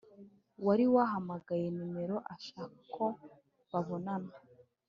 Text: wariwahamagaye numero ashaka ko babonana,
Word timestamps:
wariwahamagaye 0.65 1.67
numero 1.77 2.15
ashaka 2.33 2.77
ko 2.95 3.05
babonana, 3.71 4.33